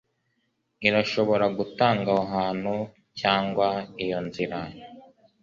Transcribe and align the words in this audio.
irashobora 0.87 1.45
gutanga 1.57 2.09
aho 2.13 2.23
hantu 2.35 2.75
cyangwa 3.19 3.67
iyo 4.03 4.19
nzira 4.27 4.57